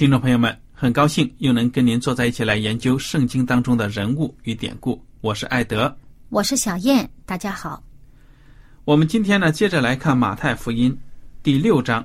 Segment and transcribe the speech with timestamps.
[0.00, 4.98] 听众朋友们，很高兴又能跟您坐在一起来研究圣经当中的人物与典故。
[5.20, 5.94] 我是艾德，
[6.30, 7.84] 我是小燕，大家好。
[8.86, 10.98] 我们今天呢，接着来看马太福音。
[11.42, 12.02] 第六章，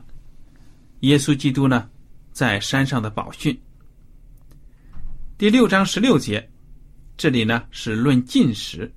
[0.99, 1.89] 耶稣基督呢，
[2.33, 3.57] 在山上的宝训。
[5.37, 6.52] 第六章十六节，
[7.15, 8.93] 这里呢是论进食。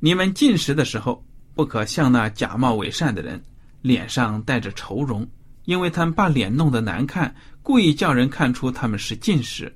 [0.00, 1.22] 你们进食的时候，
[1.54, 3.38] 不可像那假冒伪善的人，
[3.82, 5.28] 脸上带着愁容，
[5.66, 7.32] 因为他们把脸弄得难看，
[7.62, 9.72] 故意叫人看出他们是近视。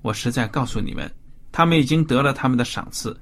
[0.00, 1.12] 我实在告诉你们，
[1.50, 3.18] 他们已经得了他们的赏赐。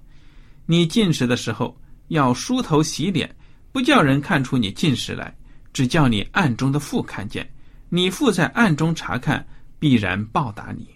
[0.66, 1.74] 你进食的时候，
[2.08, 3.34] 要梳头洗脸。
[3.72, 5.32] 不叫人看出你进食来，
[5.72, 7.48] 只叫你暗中的父看见，
[7.88, 9.46] 你父在暗中查看，
[9.78, 10.88] 必然报答你。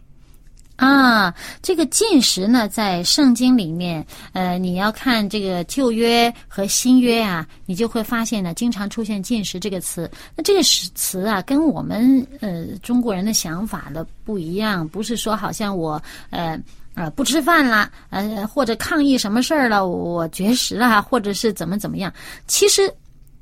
[0.77, 10.11] 啊，这个进食呢，在圣经里面，呃，你要看这个旧约和新约啊，你就会发现呢，经常出现进食这个词。
[10.37, 16.59] 那这个词啊，跟我们呃中国人的想法的不一样，不是说好像我呃。
[16.95, 22.15] 啊，不吃饭了，呃，或者抗议什么事儿了，我绝食了，或者是怎么怎么样？
[22.47, 22.89] 其实，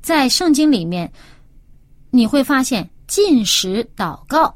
[0.01, 1.07] 在圣经里面，
[2.09, 4.51] 你会发现进食祷告，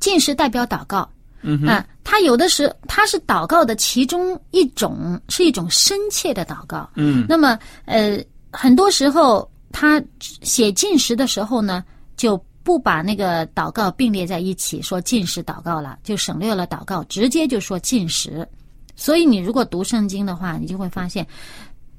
[0.00, 1.08] 进食代表祷告，
[1.42, 8.18] 嗯啊，他有的时他是祷告的其中一种，是一种深切的祷告，嗯，那么呃，
[8.50, 11.84] 很多时候他写进食的时候呢，
[12.16, 12.42] 就。
[12.62, 18.46] 不把那个祷告并列在一起，说进食祷告了，就省略了祷告，直接就说进食。
[18.94, 21.26] 所以你如果读圣经的话，你就会发现，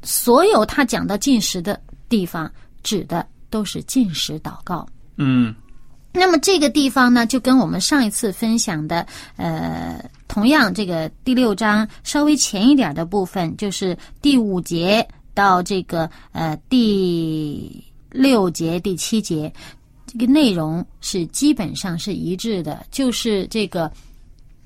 [0.03, 2.49] 所有他讲到进食的地方，
[2.83, 4.87] 指的都是进食祷告。
[5.17, 5.53] 嗯，
[6.13, 9.05] 那么这个地方呢，就跟我们上一次分享的，
[9.37, 19.51] 呃，同样这个第六章稍微前一点的部分，就是第五节到这个呃第六节、第七节。
[20.05, 23.89] 这个内容是基本上是一致的，就是这个，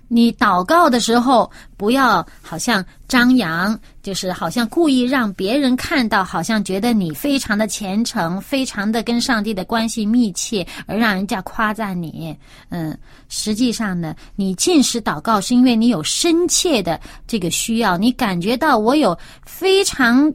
[0.08, 12.36] 你祷告的时候不要好像张扬，就是好像故意让别人看到，好像觉得你非常的虔诚，非常的跟上帝的关系密切，而让人家夸赞你。
[12.70, 12.98] 嗯，
[13.30, 20.32] 实际上呢，你进食祷告是因为你有深切的这个需要，你感觉到我有非常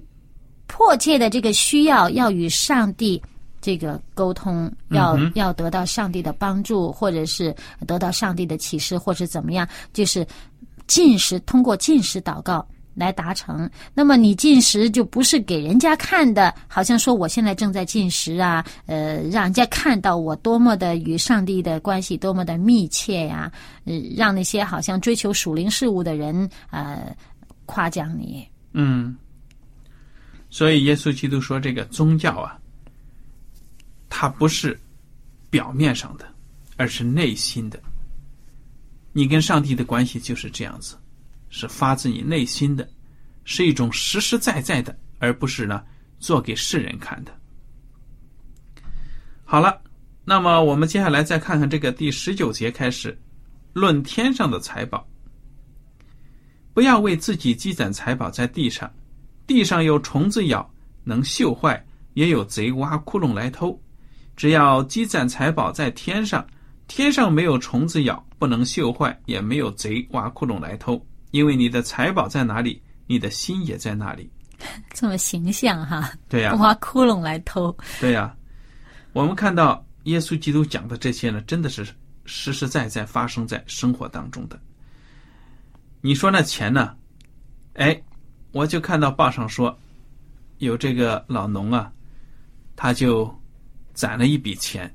[0.67, 3.23] 迫切的这个需要，要与上帝。
[3.61, 7.55] 这个沟通要要得到上帝的帮助，或者是
[7.87, 10.27] 得到上帝的启示，或者怎么样，就是
[10.87, 13.71] 进食，通过进食祷告来达成。
[13.95, 23.53] 那么你进食就不是给人家看的，好像说我现在正在进食啊，呃，让人家看到我多么的与上帝的关系多么的密切呀，
[23.85, 27.15] 呃，让那些好像追求属灵事物的人呃
[27.67, 28.47] 夸奖你。
[28.73, 29.17] 嗯，
[30.49, 32.57] 所以耶稣基督说这个宗教啊。
[34.21, 34.79] 它不是
[35.49, 36.29] 表面上的，
[36.77, 37.83] 而是内心的。
[39.15, 40.95] 你跟上帝的关系就是这样子，
[41.49, 42.87] 是发自你内心的，
[43.45, 45.83] 是一种实实在在的，而不是呢
[46.19, 47.33] 做给世人看的。
[49.43, 49.81] 好了，
[50.27, 53.19] 那么我们接下来再看看这个第十九节开始
[53.73, 55.09] 论天上的财宝。
[56.75, 58.93] 不要为自己积攒财宝在地上，
[59.47, 60.71] 地上有虫子咬，
[61.05, 61.83] 能锈坏；
[62.13, 63.81] 也有贼挖窟窿来偷。
[64.41, 66.43] 只要积攒财宝在天上，
[66.89, 70.99] 天上没有虫子咬，不能锈坏，也没有贼挖窟窿来偷。
[71.31, 74.31] 因为你的财宝在哪里，你的心也在哪里。
[74.95, 76.11] 这么形象哈？
[76.27, 77.77] 对呀、挖窟窿来偷。
[78.01, 78.35] 对呀、
[79.13, 81.87] 我们看到耶稣基督讲的这些呢，真的是
[82.25, 84.59] 实实在在发生在生活当中的。
[86.01, 86.97] 你说那钱呢？
[87.75, 88.03] 哎，
[88.53, 89.79] 我就看到报上说，
[90.57, 91.93] 有这个老农啊，
[92.75, 93.39] 他就
[93.95, 94.93] 攒了一笔钱，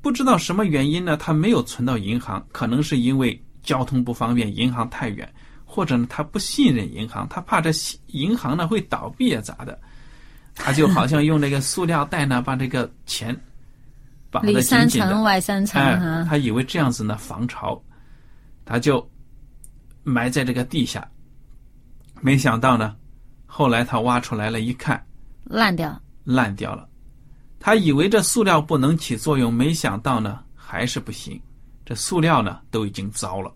[0.00, 5.30] 不知道什么原因呢，他没有存到银行，可能是因为交通不方便，银行太远，
[5.64, 7.70] 或者呢他不信任银行，他怕这
[8.08, 9.78] 银行呢会倒闭啊咋的？
[10.54, 13.36] 他就好像用那个塑料袋呢，把这个钱
[14.30, 16.24] 绑得紧紧的层，外三层哎，。
[16.24, 17.80] 他以为这样子呢防潮，
[18.64, 19.08] 他就
[20.02, 21.08] 埋在这个地下。
[22.20, 22.96] 没想到呢，
[23.46, 25.00] 后来他挖出来了，一看
[25.44, 26.00] 烂掉。
[26.28, 26.86] 烂掉了。
[27.58, 31.40] 他以为这塑料不能起作用，没想到呢还是不行。
[31.84, 33.50] 这塑料呢都已经糟了，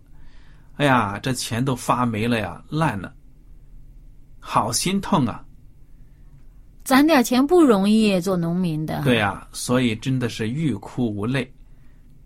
[0.77, 3.13] 哎呀，这钱都发霉了呀，烂了，
[4.39, 5.45] 好心痛啊！
[6.83, 9.03] 攒点钱不容易，做农民的。
[9.03, 11.53] 对呀、所以真的是欲哭无泪。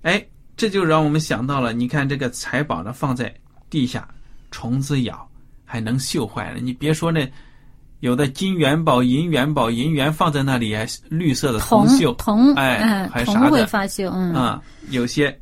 [0.03, 3.35] 哎，这就让我们想到了，你看这个财宝呢放在
[3.69, 4.07] 地下，
[4.49, 5.29] 虫子咬
[5.65, 6.59] 还能锈坏了。
[6.61, 7.29] 你别说那
[7.99, 15.35] 有的金元宝、银元宝、银元放在那里还绿色的铜铜锈，铜哎嗯铜还啥的会发锈，嗯，啊、有些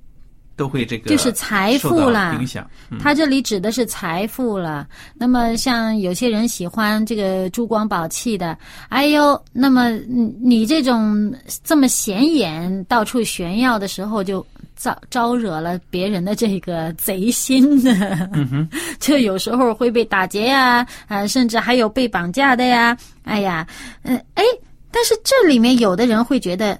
[0.56, 2.66] 都会这个就是财富啦影响。
[2.90, 4.88] 嗯它这里指的是财富了。
[5.16, 8.58] 那么像有些人喜欢这个珠光宝气的，
[8.88, 14.46] 哎呦，那么你你这种这么显眼、到处炫耀的时候，就
[14.76, 18.30] 招招惹了别人的这个贼心呢。
[19.00, 22.98] 就有时候会被打劫呀，啊，甚至还有被绑架的呀。
[23.24, 23.68] 哎呀，
[24.04, 24.44] 嗯、哎，
[24.92, 26.80] 但是这里面有的人会觉得，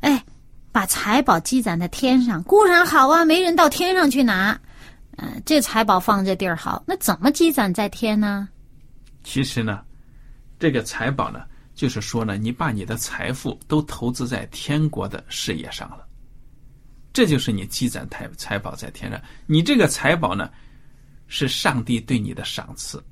[0.00, 0.22] 哎，
[0.72, 4.58] 把财宝积攒在天上固然好啊，没人到天上去拿。
[5.20, 8.48] 嗯、这财宝放这地儿好，那怎么积攒在天呢？
[9.24, 9.80] 其实呢，
[10.60, 11.40] 这个财宝呢，
[11.74, 16.06] 就是说呢，你把你的财富都投资在天国的事业上了，
[17.12, 19.20] 这就是你积攒财财宝在天上。
[19.46, 20.50] 你这个财宝呢，
[21.26, 23.02] 是上帝对你的赏赐，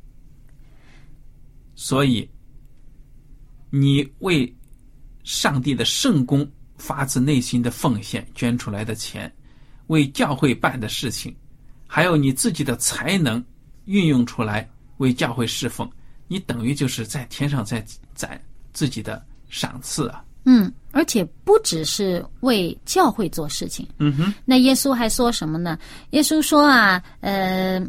[1.74, 2.28] 所以
[3.70, 4.54] 你为
[5.24, 9.34] 上帝的圣功发自内心的奉献捐出来的钱，
[9.88, 11.34] 为教会办的事情，
[11.86, 13.44] 还有你自己的才能
[13.86, 15.90] 运用出来为教会侍奉，
[16.28, 17.84] 你等于就是在天上在
[18.14, 18.40] 攒
[18.72, 20.24] 自己的赏赐啊。
[20.46, 25.76] 嗯，而且不只是为教会做事情，嗯哼，那耶稣还说什么呢？
[26.10, 27.84] 耶稣说啊，呃，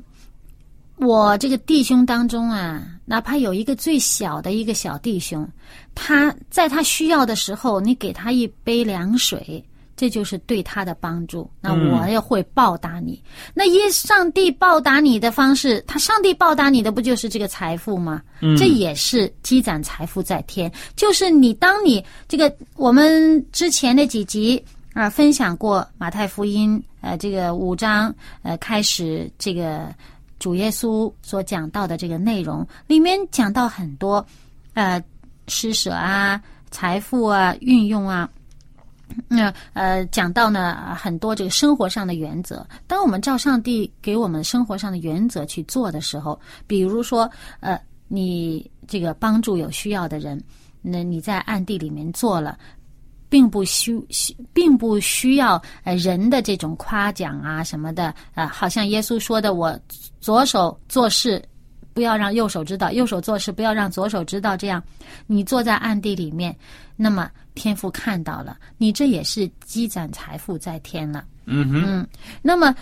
[0.98, 5.48] 我这个弟兄当中啊，哪怕有一个最小的一个小弟兄，
[5.94, 9.64] 他在他需要的时候，你给他一杯凉水，
[9.98, 11.50] 这就是对他的帮助。
[11.60, 13.22] 那嗯我也会报答你。
[13.54, 18.22] 那耶上帝报答你的方式，他上帝报答你的不就是这个财富吗？
[18.58, 24.64] 这也是积攒财富在天，就是你当你这个我们之前的几集
[24.94, 29.94] 啊、分享过马太福音呃这个五章呃开始这个
[30.40, 34.24] 主耶稣所讲到的这个内容，里面讲到很多
[34.76, 35.04] 呃
[35.48, 38.30] 施舍啊、财富啊、运用啊。
[39.28, 42.66] 那呃，讲到呢很多这个生活上的原则。
[42.88, 50.42] 当我们照上帝给我们生活上的原则去做的时候，比如说呃，你这个帮助有需要的人，
[50.82, 52.58] 那你在暗地里面做了。
[53.30, 59.78] 并不需需，并不需要呃人的这种夸奖啊什么的啊、呃好像耶稣说的，我
[60.22, 61.44] 左手做事
[61.98, 64.84] 不要让右手知道，右手做事不要让左手知道，这样
[65.26, 66.56] 你坐在暗地里面，
[66.96, 71.26] 那么天父看到了，你这也是积攒财富在天了。
[71.46, 72.08] 嗯哼，
[72.44, 72.76] 那么，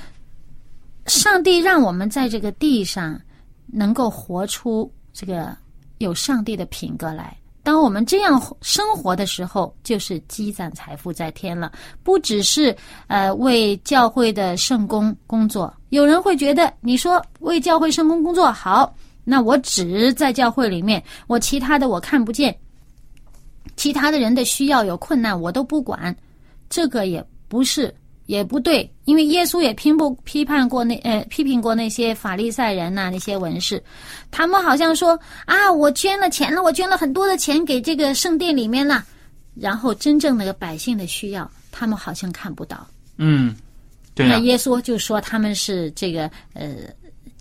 [1.06, 3.18] 上帝让我们在这个地上
[3.68, 5.56] 能够活出这个
[6.00, 7.38] 有上帝的品格来。
[7.64, 11.72] 当我们这样生活的时候，就是积攒财富在天了。
[12.04, 12.76] 不只是
[13.08, 18.96] 呃为教会的圣工工作，有人会觉得你说为教会圣工工作好，
[19.26, 22.56] 那我只在教会里面，我其他的我看不见，
[23.76, 26.16] 其他的人的需要有困难我都不管，
[26.70, 27.94] 这个也不是
[28.28, 33.84] 也不对，因为耶稣也批不批判过那呃批评过那些法利赛人呐、那些文士，
[34.32, 39.04] 他们好像说啊，我捐了钱了，我捐了很多的钱给这个圣殿里面了，
[39.56, 42.88] 然后真正那个百姓的需要，他们好像看不到。
[43.18, 43.56] 嗯，
[44.14, 46.74] 对呀、那耶稣就说他们是这个呃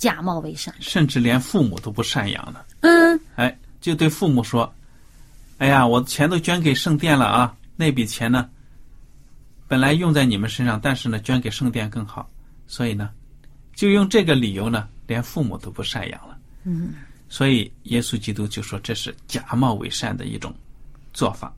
[0.05, 0.75] 假冒为善。
[0.81, 2.67] 甚至连父母都不赡养了。
[2.81, 4.71] 嗯，哎，就对父母说
[5.57, 8.51] ：“哎呀，我钱都捐给圣殿了啊，那笔钱呢，
[9.67, 12.29] 本来用在你们身上，但是呢，捐给圣殿更好，
[12.67, 13.09] 所以呢，
[13.75, 16.93] 就用这个理由呢，连父母都不赡养了。”嗯，
[17.31, 20.55] 所以耶稣基督就说这是假冒伪善的一种
[21.15, 21.51] 做法。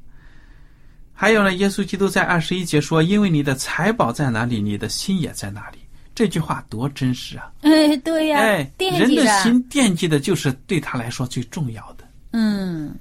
[1.13, 5.79] 还有呢，耶稣基督在二十一节说：“因为你的财宝在哪里，你的心也在哪里。”
[6.17, 7.53] 这句话多真实啊！
[7.61, 9.25] 哎，对呀、哎，人惦记着。
[9.25, 12.05] 的心惦记的就是对他来说最重要的。
[12.33, 12.95] 嗯，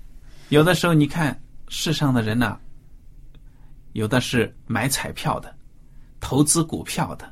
[0.50, 2.58] 有的时候你看世上的人呐、
[3.94, 5.56] 有的是买彩票的，
[6.20, 7.26] 投资股票的，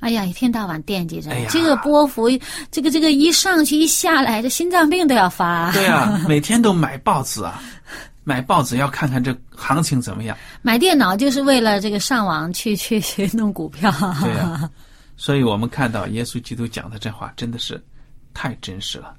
[0.00, 2.28] 哎呀，一天到晚惦记着、哎呀这个波幅，
[2.72, 5.70] 这个这个一上去一下来，这心脏病都要发。
[5.70, 7.62] 对啊， 每天都买报纸啊，
[8.24, 10.36] 买报纸要看看这行情怎么样。
[10.62, 13.88] 买电脑就是为了这个上网去去去弄股票。
[14.20, 14.68] 对呀、
[15.18, 17.84] 所以我们看到耶稣基督讲的这话真的是
[18.32, 19.14] 太真实了，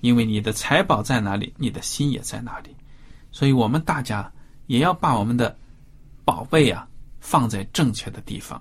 [0.00, 2.74] 因为你的财宝在哪里，你的心也在哪里。
[3.30, 4.32] 所以我们大家
[4.68, 5.54] 也要把我们的
[6.24, 6.88] 宝贝啊
[7.20, 8.60] 放在正确的地方，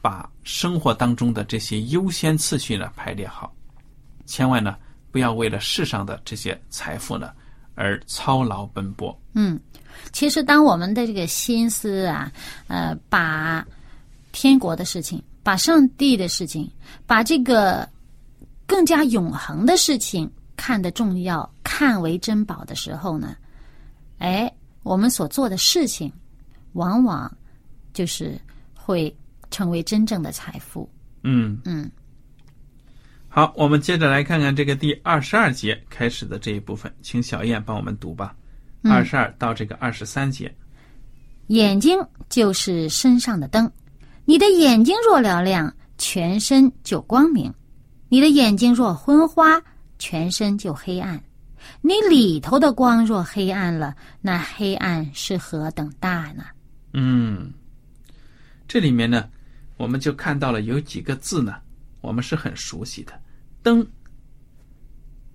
[0.00, 3.52] 把生活当中的这些优先次序呢排列好，
[4.24, 4.76] 千万呢
[5.10, 7.32] 不要为了世上的这些财富呢
[7.74, 9.20] 而操劳奔波。
[9.32, 9.58] 嗯，
[10.12, 12.30] 其实当我们的这个心思啊，
[12.68, 13.66] 呃，把
[14.30, 16.70] 天国的事情、把上帝的事情、
[17.06, 17.88] 把这个
[18.66, 23.36] 更加永恒的事情看得重要、看为珍宝的时候呢，
[24.18, 26.12] 哎，我们所做的事情，
[26.72, 27.30] 往往
[27.92, 28.40] 就是
[28.74, 29.14] 会
[29.50, 30.88] 成为真正的财富。
[31.22, 31.90] 嗯嗯，
[33.28, 38.34] 好，我们接着来看看这个第二十二节开始的这一部分，请小燕帮我们读吧。
[38.84, 40.52] 二十二到这个二十三节，
[41.46, 41.96] 眼睛
[42.28, 43.70] 就是身上的灯，
[44.24, 47.50] 你的眼睛若嘹亮，全身就光明；
[48.08, 49.60] 你的眼睛若昏花，
[49.98, 51.22] 全身就黑暗。
[51.80, 56.44] 你里头的光若黑暗了，那黑暗是何等大呢？
[56.92, 57.52] 嗯，
[58.66, 59.28] 这里面呢，
[59.76, 61.56] 我们就看到了有几个字呢，
[62.00, 63.12] 我们是很熟悉的：
[63.62, 63.86] 灯、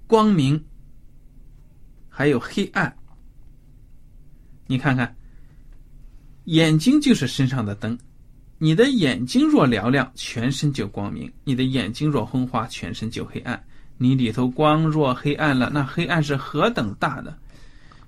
[0.05, 0.61] 光明，
[2.09, 2.95] 还有黑暗。
[4.65, 5.15] 你看看，
[6.45, 7.97] 眼睛就是身上的灯，
[8.57, 13.61] 你的眼睛若嘹亮，全身就光明；你的眼睛若昏花，全身就黑暗。
[13.97, 17.35] 你里头光若黑暗了，那黑暗是何等大呢？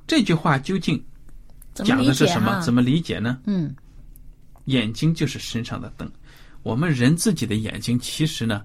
[0.07, 1.03] 这句话究竟
[1.73, 2.59] 讲的是什么？
[2.61, 3.39] 怎么理解呢？
[3.45, 3.75] 嗯
[4.65, 6.11] 眼睛就是身上的灯。
[6.61, 8.63] 我们人自己的眼睛，其实呢，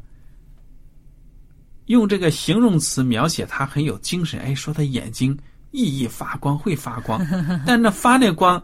[1.87, 4.39] 用这个形容词描写它很有精神。
[4.41, 5.35] 哎，说他眼睛
[5.71, 7.25] 熠熠发光，会发光，
[7.65, 8.63] 但那发那光，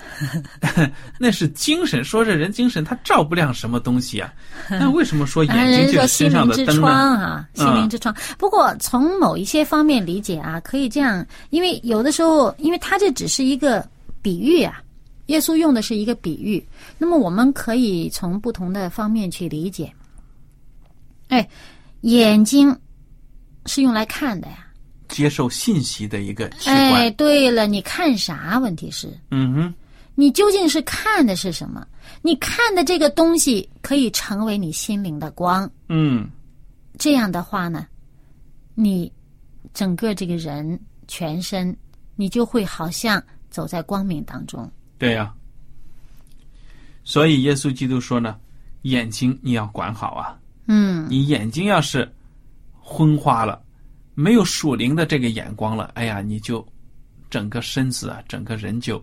[1.18, 2.02] 那是精神。
[2.04, 4.32] 说这人精神，他照不亮什么东西啊？
[4.68, 7.26] 那为什么说啊，眼睛就是心身上灵之窗的灯呢？
[7.26, 8.14] 啊，心灵之窗。
[8.38, 13.86] 不过从某一些方面理解啊，可以这样，因为有的时候，因为它这只是一个
[14.20, 14.82] 比喻啊，
[15.26, 16.64] 耶稣用的是一个比喻，
[16.98, 19.92] 那么我们可以从不同的方面去理解。
[21.28, 21.48] 哎，
[22.02, 22.76] 眼睛
[23.66, 24.66] 是用来看的呀。
[25.08, 28.58] 接受信息的一个器哎，对了，你看啥？
[28.58, 29.74] 问题是，嗯哼，
[30.14, 31.86] 你究竟是看的是什么？
[32.20, 35.68] 你看的这个东西可以成为你心灵的光。
[35.88, 36.28] 嗯，
[36.98, 37.86] 这样的话呢，
[38.74, 39.10] 你
[39.72, 40.78] 整个这个人
[41.08, 41.74] 全身，
[42.14, 44.70] 你就会好像走在光明当中。
[44.98, 45.32] 对呀、
[47.04, 48.38] 所以耶稣基督说呢，
[48.82, 50.38] 眼睛你要管好啊。
[50.66, 52.08] 嗯，你眼睛要是
[52.80, 53.60] 昏花了，
[54.14, 56.64] 没有属灵的这个眼光了，哎呀，你就
[57.30, 59.02] 整个身子啊，整个人就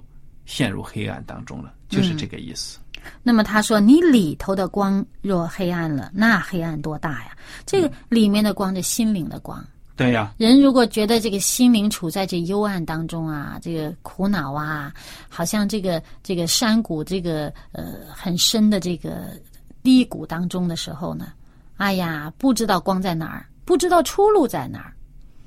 [0.50, 2.80] 陷入黑暗当中了，就是这个意思。
[3.22, 7.38] 那么他说，你里头的光若黑暗了，那黑暗多大呀？
[7.68, 9.64] 这个里面的光，这心灵的光。
[9.96, 14.92] 对呀、人如果觉得这个心灵处在这幽暗当中啊，这个苦恼啊，
[15.30, 19.40] 好像这个这个山谷这个呃很深的这个
[19.84, 21.34] 低谷当中的时候呢，
[21.78, 24.94] 哎呀，不知道光在哪儿，不知道出路在哪儿。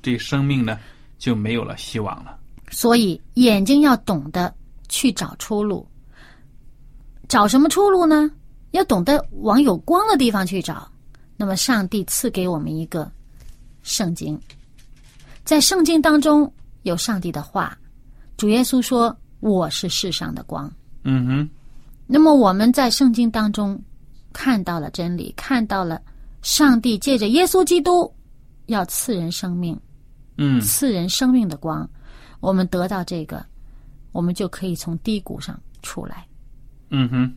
[0.01, 0.79] 这生命呢
[1.19, 2.39] 就没有了希望了。
[2.71, 4.53] 所以眼睛要懂得
[4.93, 5.89] 去找出路。
[7.27, 8.31] 找什么出路呢？
[8.73, 10.87] 要懂得往有光的地方去找。
[11.35, 13.11] 那么，上帝赐给我们一个
[13.83, 14.39] 圣经，
[15.45, 17.77] 在圣经当中有上帝的话。
[18.37, 20.71] 主耶稣说：“我是世上的光。
[21.05, 21.51] 嗯哼，”
[22.07, 23.81] 那么我们在圣经当中
[24.33, 26.01] 看到了真理，看到了
[26.43, 28.13] 上帝借着耶稣基督
[28.67, 29.79] 要赐人生命，
[30.39, 31.89] 嗯，赐人生命的光，
[32.41, 33.45] 我们得到这个，
[34.12, 36.26] 我们就可以从低谷上出来。
[36.90, 37.35] 嗯哼。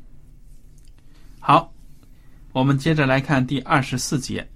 [1.39, 1.73] 好，
[2.51, 4.47] 我们接着来看第二十四节。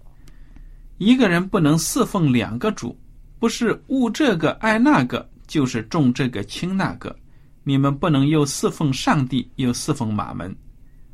[0.97, 2.97] 一个人不能侍奉两个主，
[3.39, 7.15] 不是务这个爱那个，就是重这个轻那个。
[7.63, 10.53] 你们不能又侍奉上帝，又侍奉马门。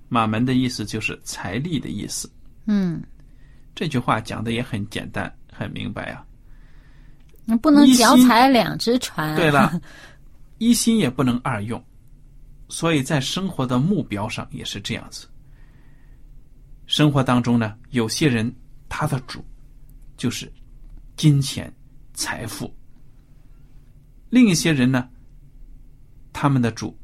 [0.08, 2.32] 马门的意思就是财力的意思。
[2.66, 3.04] 嗯，
[3.76, 6.26] 这句话讲的也很简单，很明白啊。
[7.44, 9.36] 你不能脚踩两只船。
[9.36, 9.80] 对了，
[10.58, 11.84] 一心也不能二用，
[12.70, 15.28] 所以在生活的目标上也是这样子。
[16.86, 18.54] 生活当中呢，有些人
[18.88, 19.44] 他的主
[20.18, 20.52] 就是
[21.18, 21.74] 金钱、
[22.14, 22.72] 财富；
[24.30, 25.10] 另一些人呢，
[26.32, 26.98] 他们的主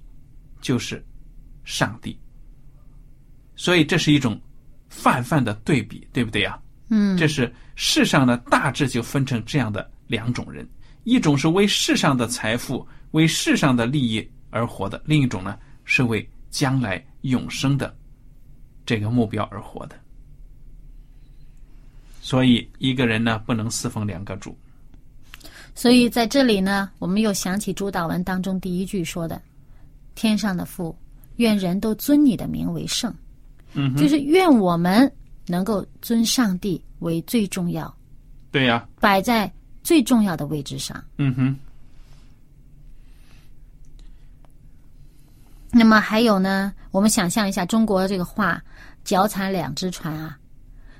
[0.62, 1.03] 就是
[1.63, 2.17] 上帝。
[3.55, 4.39] 所以这是一种
[4.89, 6.60] 泛泛的对比，对不对呀？
[6.89, 10.67] 嗯，这是世上呢大致就分成这样的两种人：
[11.03, 17.96] 一种是为世上的财富、为世上的利益而活的；另一种呢是为将来永生的
[18.86, 19.96] 这个目标而活的。
[22.22, 24.56] 所以，一个人呢不能侍奉两个主。
[25.74, 29.41] 所以在这里呢，我们又想起主祷文当中第一句说的
[30.15, 30.96] ：“天上的父，
[31.38, 33.13] 愿人都尊你的名为圣。”
[33.74, 35.10] 嗯，就是愿我们
[35.48, 37.94] 能够尊上帝为最重要，
[38.51, 39.51] 对呀、摆在
[39.82, 41.01] 最重要的位置上。
[41.18, 41.58] 嗯哼，
[45.72, 48.62] 那么还有呢，我们想象一下中国这个话
[49.04, 50.38] “脚踩两只船”啊，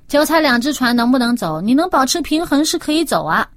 [0.08, 1.60] 脚踩两只船能不能走？
[1.60, 3.48] 你能保持平衡是可以走啊，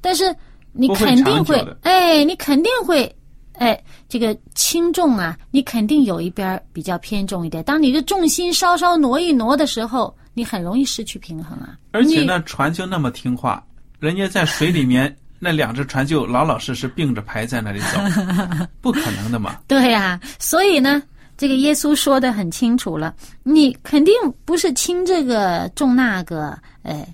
[0.00, 0.34] 但是
[0.72, 3.14] 你肯定会哎，你肯定会，
[3.52, 7.62] 哎，这个轻重啊，你肯定有一边儿比较偏重一点。
[7.64, 11.76] 当你的重心稍稍挪一挪的时候，你很容易失去平衡啊。
[11.90, 13.62] 而且呢，船就那么听话，
[14.00, 15.14] 人家在水里面
[15.44, 17.98] 那两只船就老老实实并着排在那里走，
[18.80, 19.58] 不可能的嘛。
[19.66, 21.02] 对呀、所以呢，
[21.36, 27.04] 这个耶稣说的很清楚了，你肯定不是轻这个重那个，呃，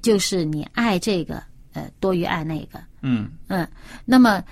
[0.00, 1.42] 就是你爱这个，
[1.74, 3.68] 呃，多于爱那个，嗯，嗯，
[4.06, 4.42] 那么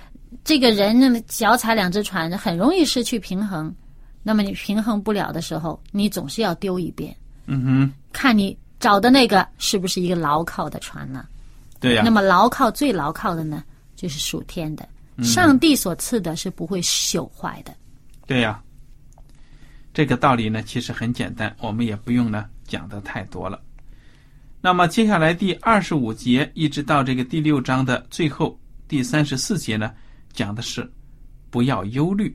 [0.43, 3.73] 这个人呢，脚踩两只船，很容易失去平衡。
[4.21, 7.11] 那么你平衡不了的时候，你总是要丢一边，
[7.47, 11.25] 嗯哼，看你找的那个是不是一个牢靠的船呢？
[11.83, 13.61] 对呀、那么牢靠最牢靠的呢，
[13.93, 14.87] 就是属天的，
[15.21, 17.75] 上帝所赐的是不会朽坏的。
[18.25, 18.63] 对呀、
[19.93, 23.61] 这个道理呢，其实很简单，我们也不用呢讲的太多了。
[24.61, 29.91] 那么接下来第二十五节一直到这个第六章的最后第三十四节呢，
[30.31, 30.89] 讲的是
[31.49, 32.33] 不要忧虑。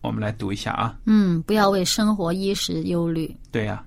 [0.00, 0.96] 我们来读一下啊。
[1.06, 3.36] 嗯，不要为生活衣食忧虑。
[3.50, 3.84] 对呀、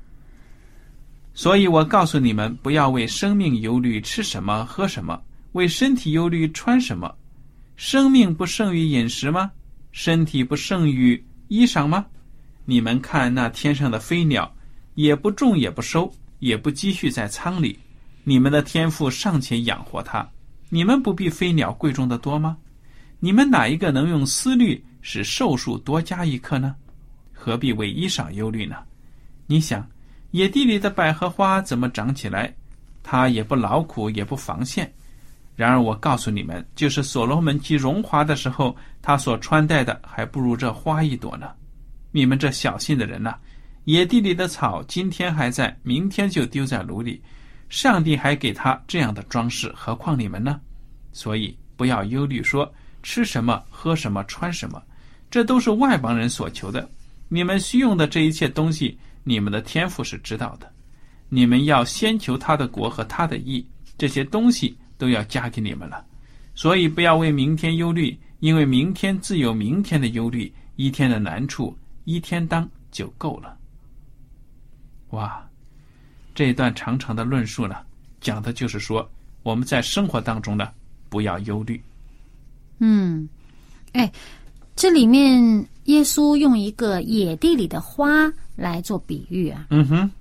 [1.40, 5.18] 所以我告诉你们，不要为生命忧虑吃什么喝什么，
[5.54, 7.16] 为身体忧虑穿什么。
[7.78, 9.50] 生命不胜于饮食吗？
[9.94, 12.06] 身体不胜于衣裳吗？
[12.66, 14.54] 你们看那天上的飞鸟，
[14.96, 17.80] 也不种也不收，也不积蓄在仓里，
[18.26, 20.30] 你们的天赋尚且养活它，
[20.68, 22.58] 你们不比飞鸟贵重的多吗？
[23.22, 26.76] 你们哪一个能用思虑使寿数多加一刻呢？
[27.32, 28.76] 何必为衣裳忧虑呢？
[29.48, 29.90] 你想，
[30.32, 32.54] 野地里的百合花怎么长起来？
[33.02, 34.92] 它也不劳苦，也不防线。
[35.56, 41.50] 然而我告诉你们，就是所罗门极荣华的时候，他所穿戴的还不如这花一朵呢。
[42.12, 43.36] 你们这小心的人呐、
[43.86, 47.22] 野地里的草今天还在，明天就丢在炉里。
[47.68, 50.60] 上帝还给他这样的装饰，何况你们呢？
[51.12, 52.72] 所以不要忧虑说
[53.04, 54.82] 吃什么、喝什么、穿什么，
[55.30, 56.90] 这都是外邦人所求的。
[57.28, 58.98] 你们需用的这一切东西，
[59.30, 60.68] 你们的天赋是知道的。
[61.30, 63.64] 你们要先求他的国和他的义，
[63.96, 66.04] 这些东西都要加给你们了。
[66.56, 73.56] 所以不要为明天忧虑，因为明天自有明天的忧虑，一天的难处一天当就够了。
[75.12, 75.48] 哇，
[76.34, 77.76] 这一段长长的论述呢，
[78.20, 79.08] 讲的就是说
[79.44, 80.72] 我们在生活当中呢，
[81.08, 81.80] 不要忧虑。
[82.80, 83.30] 嗯，
[83.94, 84.12] 哎，
[84.76, 85.40] 这里面
[85.84, 88.28] 耶稣用一个野地里的花
[88.60, 89.68] 来做比喻啊。
[89.70, 90.12] 嗯哼，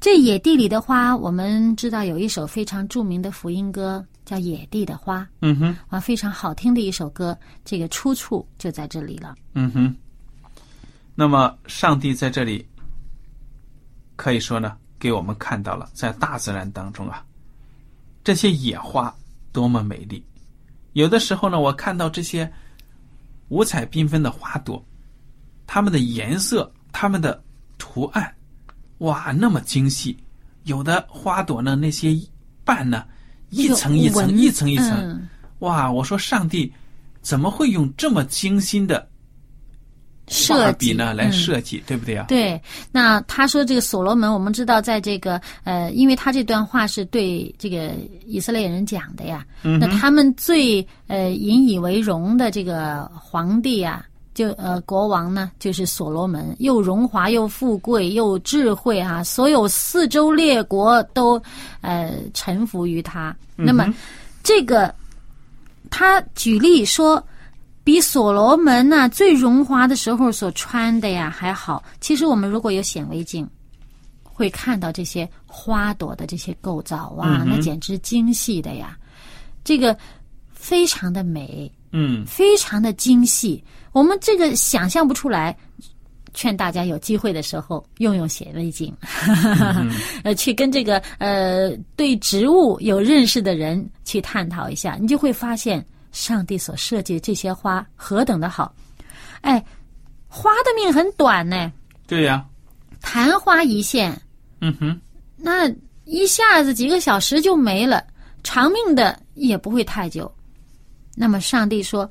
[0.00, 7.36] 这野地里的花，我们知道有一首非常著名的福音歌，叫《野地的花》嗯哼，啊，非常好听的一首歌。
[7.64, 9.34] 这个出处就在这里了。
[9.54, 9.96] 嗯哼。
[11.14, 12.66] 那么，上帝在这里
[14.16, 17.24] 可以说呢，给我们看到了在大自然当中啊，
[18.22, 19.14] 这些野花
[19.50, 20.22] 多么美丽。
[20.92, 22.50] 有的时候呢，我看到这些
[23.48, 24.84] 五彩缤纷的花朵，
[25.66, 27.42] 它们的颜色、它们的
[27.96, 28.30] 图案，
[28.98, 30.14] 哇，那么精细。
[30.64, 32.14] 有的花朵呢，那些
[32.62, 33.06] 瓣呢，
[33.48, 35.28] 一层一层、一层一层，嗯。
[35.60, 35.90] 哇！
[35.90, 36.70] 我说上帝
[37.22, 39.08] 怎么会用这么精心的
[40.28, 40.92] 设计。
[40.92, 42.26] 呢来嗯设计，对不对啊？
[42.28, 42.60] 对，
[42.92, 47.94] 那他说这个所罗门，我们知道在这个呃，因为他这段话是对这个
[48.26, 54.04] 以色列人讲的呀，嗯那他们最呃引以为荣的这个皇帝啊，
[54.36, 61.42] 就呃国王呢，就是所罗门，又荣华又富贵又智慧啊，所有四周列国都
[61.80, 63.36] 呃臣服于他。
[63.56, 63.92] 那么
[64.44, 64.94] 这个
[65.90, 67.20] 他举例说。
[67.86, 71.80] 比所罗门呐、最荣华的时候所穿的呀还好。
[72.00, 73.48] 其实我们如果有显微镜，
[74.24, 78.98] 会看到这些花朵的这些构造哇，那简直精细的呀，
[79.62, 79.96] 这个
[80.50, 83.62] 非常的美，嗯，非常的精细。
[83.96, 85.56] 我们这个想象不出来。
[86.38, 88.94] 劝大家有机会的时候用用显微镜，
[90.22, 95.82] 呃，去跟这个呃对植物有认识的人去探讨一下，你就会发现
[96.12, 98.70] 上帝所设计的这些花何等的好。
[99.40, 99.64] 哎，
[100.28, 101.72] 花的命很短呢，
[102.06, 102.44] 对呀、
[103.00, 104.14] 昙花一现，
[104.60, 105.00] 嗯哼，
[105.38, 108.06] 那一下子几个小时就没了，
[108.42, 110.30] 长命的也不会太久。
[111.14, 112.06] 那么上帝说，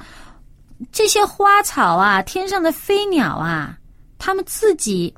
[0.91, 3.77] 这些花草啊，天上的飞鸟啊，
[4.17, 5.13] 它们自己，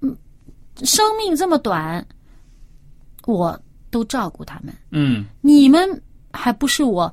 [0.00, 0.16] 嗯，
[0.82, 2.06] 生命这么短，
[3.26, 3.58] 我
[3.90, 4.74] 都照顾他们。
[4.90, 7.12] 嗯，你们还不是我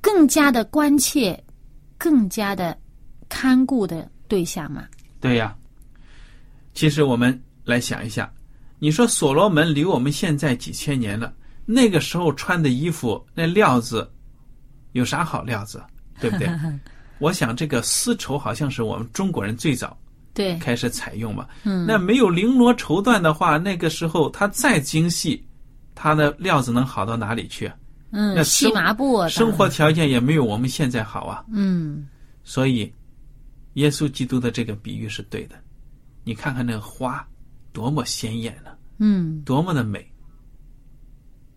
[0.00, 1.42] 更加的关切、
[1.98, 2.76] 更加的
[3.28, 4.86] 看顾的对象吗？
[5.20, 5.56] 对呀、
[6.72, 8.32] 其实我们来想一下，
[8.78, 11.34] 你说所罗门离我们现在几千年了，
[11.66, 14.10] 那个时候穿的衣服那料子
[14.94, 15.80] 有啥好料子，
[16.18, 16.48] 对不对？
[17.20, 19.96] 我想这个丝绸好像是我们中国人最早
[20.32, 21.46] 对，开始采用嘛。
[21.62, 25.46] 嗯，那没有绫罗绸缎的话，那个时候它再精细，
[25.94, 27.70] 它的料子能好到哪里去？
[28.10, 31.44] 那嗯，细生麻布啊生活条件也没有我们现在好啊。
[31.52, 32.08] 嗯，
[32.42, 32.92] 所以，
[33.74, 35.56] 耶稣基督的这个比喻是对的。
[36.24, 37.26] 你看看那个花，
[37.72, 40.04] 多么鲜艳呢、嗯，多么的美。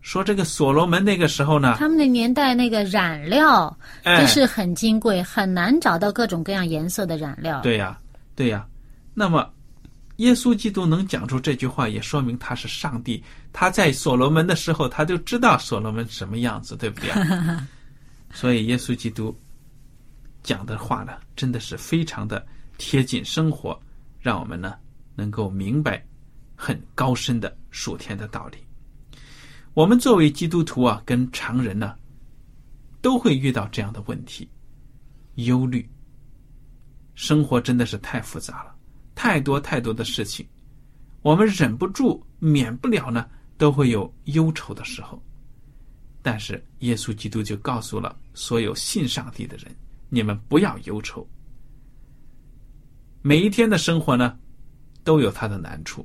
[0.08, 7.60] 说这个所罗门那个时候呢，他们那年代那个染料真，是很金贵，很难找到各种各样颜色的染料。
[7.60, 8.00] 对呀、
[8.34, 8.66] 对呀、
[9.12, 9.46] 那么，
[10.16, 13.22] 耶稣基督能讲出这句话，也说明他是上帝。
[13.52, 17.68] 他在所罗门的时候，他就知道所罗门什么样子，对不对、啊？
[18.32, 19.38] 所以，耶稣基督
[20.42, 22.42] 讲的话呢，真的是非常的
[22.78, 23.78] 贴近生活，
[24.22, 24.72] 让我们呢
[25.14, 26.02] 能够明白
[26.56, 28.56] 很高深的属天的道理。
[29.78, 31.94] 我们作为基督徒啊，跟常人呢，
[33.00, 34.50] 都会遇到这样的问题：
[35.36, 35.88] 忧虑。
[37.14, 38.74] 生活真的是太复杂了，
[39.14, 40.44] 太多太多的事情，
[41.22, 43.24] 我们忍不住、免不了呢，
[43.56, 45.22] 都会有忧愁的时候。
[46.22, 49.72] 但是耶稣基督就告诉了所有信上帝的人：
[50.08, 51.24] 你们不要忧愁。
[53.22, 54.36] 每一天的生活呢，
[55.04, 56.04] 都有它的难处，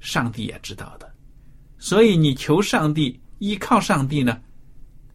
[0.00, 1.11] 上帝也知道的。
[1.82, 4.40] 所以你求上帝，依靠上帝呢，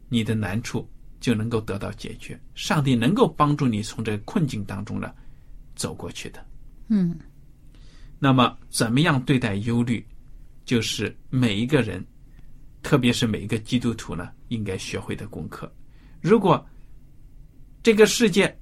[0.10, 0.86] 你的难处
[1.18, 2.38] 就能够得到解决。
[2.56, 5.10] 上帝能够帮助你从这个困境当中呢
[5.78, 6.46] 走过去的。
[6.90, 7.18] 嗯
[8.20, 10.06] 那么，怎么样对待忧虑，
[10.66, 12.06] 就是每一个人，
[12.84, 15.74] 特别是每一个基督徒呢，应该学会的功课。
[16.20, 16.68] 如果
[17.82, 18.54] 这个世界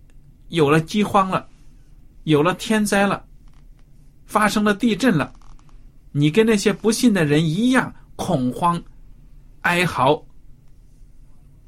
[0.49, 1.49] 有了饥荒了，
[2.25, 3.25] 有了天灾了，
[4.27, 5.33] 发生了地震了，
[6.17, 8.81] 你跟那些不信的人一样恐慌、
[9.63, 10.25] 哀嚎，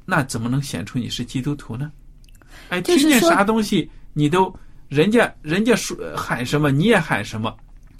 [0.06, 1.92] 那怎么能显出你是基督徒呢？
[2.70, 4.50] 哎，听见啥东西你都
[4.88, 7.54] 人家人家说喊什么你也喊什么，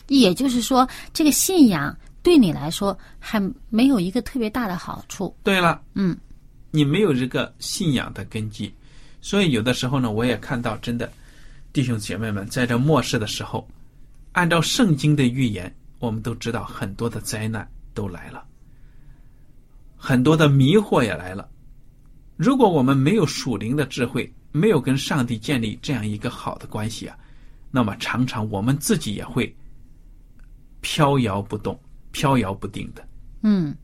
[0.07, 5.37] 也就是说，这个信仰对你来说还没有一个特别大的好处。
[5.43, 6.17] 对了，嗯，
[6.71, 8.75] 你没有这个信仰的根基，
[9.21, 11.13] 所以有的时候呢，我也看到真的
[11.75, 13.69] 弟兄姐妹们在这末世的时候，
[14.33, 18.45] 按照圣经的预言，我们都知道很多的灾难都来了，
[19.97, 21.49] 很多的迷惑也来了。
[22.37, 27.19] 如果我们没有属灵的智慧，没有跟上帝建立这样一个好的关系啊，
[27.71, 29.55] 那么常常我们自己也会
[30.81, 31.79] 飘摇不动、
[32.13, 33.07] 飘摇不定的。
[33.43, 33.77] 嗯，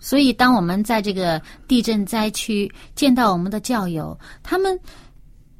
[0.00, 4.78] 所以当我们在这个地震灾区见到我们的教友，他们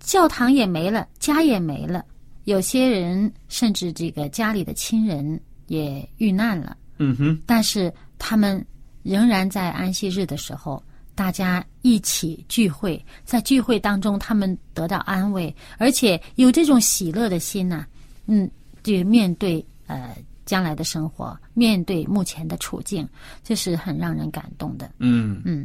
[0.01, 2.05] 教堂也没了，家也没了，
[2.45, 8.65] 有些人甚至这个家里的亲人也遇难了，嗯哼，但是他们
[9.03, 10.83] 仍然在安息日的时候。
[11.17, 17.87] 大家一起聚会，在聚会当中，他们得到安慰，而且有这种喜乐的心呐、
[18.27, 18.51] 嗯，
[18.83, 20.13] 就面对呃
[20.45, 23.09] 将来的生活，面对目前的处境，
[23.45, 24.91] 这是很让人感动的。
[24.99, 25.41] 嗯。
[25.45, 25.65] 嗯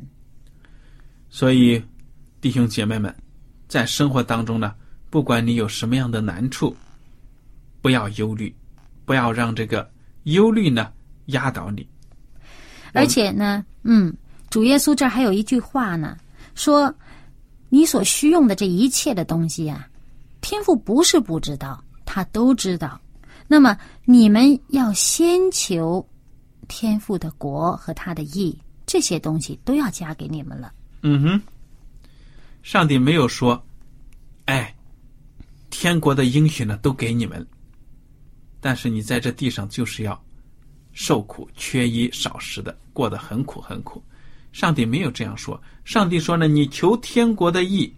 [1.32, 1.84] 所以，
[2.40, 3.12] 弟兄姐妹们，
[3.68, 4.76] 在生活当中呢，
[5.10, 6.78] 不管你有什么样的难处，
[7.82, 8.56] 不要忧虑，
[9.10, 9.90] 不要让这个
[10.26, 10.94] 忧虑呢
[11.26, 11.84] 压倒你。
[12.94, 14.16] 而且呢，嗯，
[14.52, 16.16] 主耶稣这儿还有一句话呢，
[16.54, 16.94] 说
[17.70, 19.90] 你所需用的这一切的东西啊，
[20.42, 23.02] 天父不是不知道，他都知道。
[23.48, 26.08] 那么你们要先求
[26.68, 30.72] 天父的国和他的义，这些东西都要加给你们了。
[31.02, 31.42] 嗯哼，
[32.62, 33.60] 上帝没有说，
[34.46, 34.72] 哎，
[35.72, 37.44] 天国的应许呢都给你们，
[38.62, 40.22] 但是你在这地上就是要
[40.92, 44.04] 受苦、缺衣少食的，过得很苦很苦。
[44.52, 47.94] 上帝没有这样说，上帝说呢，你求天国的义，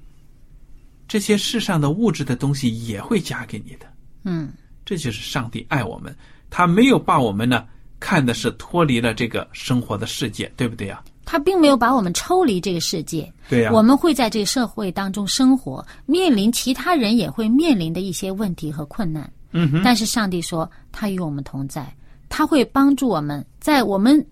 [1.08, 3.86] 这些世上的物质的东西也会加给你的。
[4.24, 4.52] 嗯，
[4.86, 6.16] 这就是上帝爱我们，
[6.50, 7.66] 他没有把我们呢
[8.00, 11.02] 看的是脱离了这个生活的世界，对不对呀？
[11.24, 13.32] 他并没有把我们抽离这个世界。
[13.48, 19.32] 对呀我们会在这个社会当中生活，面临其他人也会面临的一些问题和困难。
[19.52, 21.94] 嗯哼，但是上帝说，他与我们同在，
[22.30, 24.26] 他会帮助我们，在我们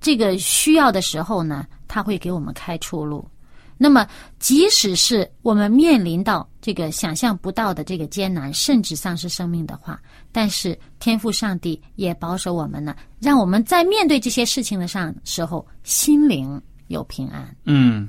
[0.00, 3.28] 这个需要的时候呢，他会给我们开出路。
[3.80, 4.04] 那么，
[4.40, 10.00] 即使是我们面临到这个想象不到的这个艰难，甚至丧失生命的话，
[10.32, 17.56] 但是天赋上帝也保守我们呢，让我们在面对这些事情的上时候，心灵有平安。
[17.66, 18.08] 嗯，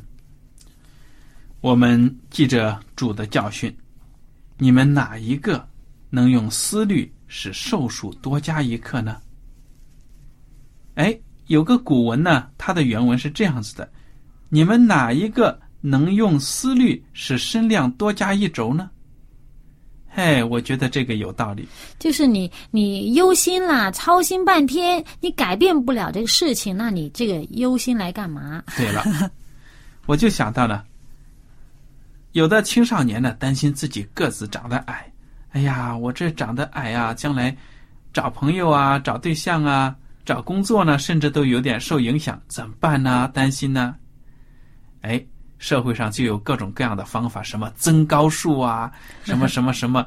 [1.62, 3.72] 我们记着主的教训，
[4.58, 5.64] 你们哪一个
[6.10, 9.22] 能用思虑使寿数多加一刻呢？
[10.96, 11.18] 哎，
[11.48, 13.90] 有个古文呢，它的原文是这样子的：
[14.50, 18.90] 你们哪一个能用思虑使身量多加一轴呢？
[20.12, 21.68] 嘿，我觉得这个有道理。
[22.00, 28.64] 就是你你忧心啦，操心半天，你改变不了这个事情，那你这个忧心来干嘛？
[28.76, 29.32] 对了，
[30.08, 30.84] 我就想到了，
[32.32, 35.10] 有的青少年呢担心自己个子长得矮，
[35.52, 37.56] 哎呀，我这长得矮啊，将来
[38.14, 43.28] 找朋友啊、找对象啊、找工作呢，甚至都有点受影响，怎么办呢？
[43.34, 43.96] 担心呢？
[45.02, 45.24] 哎，
[45.58, 48.92] 社会上就有各种各样的方法，什么增高术啊，
[49.26, 50.06] 什么什么什么，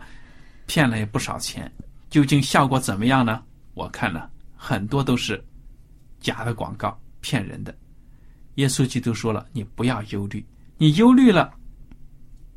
[0.67, 1.71] 骗了也不少钱。
[2.09, 3.43] 究竟效果怎么样呢？
[3.75, 5.43] 我看了，很多都是
[6.21, 7.75] 假的广告，骗人的。
[8.57, 11.53] 耶稣基督说了：“你不要忧虑，你忧虑了，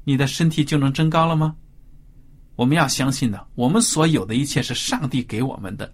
[0.03, 1.55] 你的身体就能增高了吗？”
[2.55, 5.91] 我们要相信呢，我们所有的一切是上帝给我们的，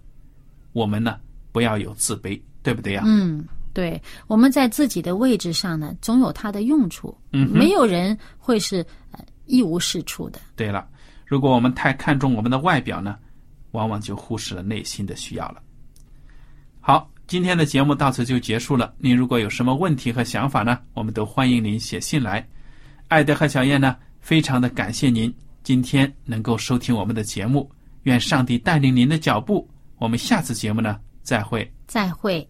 [0.72, 1.18] 我们呢
[1.50, 3.02] 不要有自卑，对不对呀？
[3.04, 7.16] 嗯，对，我们在自己的位置上呢，总有它的用处。
[7.32, 10.40] 嗯没有人会是呃一无是处的。
[10.54, 10.86] 对了，
[11.26, 13.16] 如果我们太看重我们的外表呢，
[13.72, 15.60] 往往就忽视了内心的需要了。
[16.80, 18.94] 好，今天的节目到此就结束了。
[18.98, 22.46] 您如果有什么问题和想法呢，我们都欢迎您写信来。
[23.08, 27.70] 艾德和小燕呢，非常的感谢您今天能够收听我们的节目。
[28.04, 29.68] 愿上帝带领您的脚步。
[29.98, 31.70] 我们下次节目呢，再会。
[31.86, 32.46] 再会。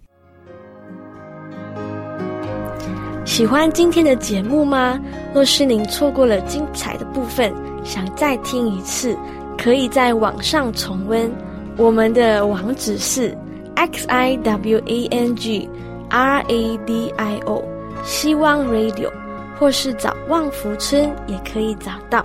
[3.24, 4.98] 喜欢今天的节目吗？
[5.34, 7.52] 若是您错过了精彩的部分，
[7.84, 9.16] 想再听一次，
[9.58, 11.30] 可以在网上重温。
[11.76, 13.36] 我们的网址是
[13.74, 15.68] x i w a n g
[16.08, 17.62] r a d i o
[18.04, 19.10] 希望 Radio，
[19.58, 22.24] 或是找旺福村也可以找到。